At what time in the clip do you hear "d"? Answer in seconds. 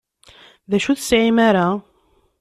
0.69-0.71